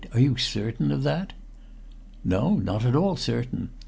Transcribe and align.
Are 0.15 0.19
you 0.19 0.35
certain 0.35 0.91
of 0.91 1.03
that?" 1.03 1.33
"No, 2.23 2.55
not 2.55 2.85
at 2.85 2.95
all 2.95 3.15
certain. 3.15 3.69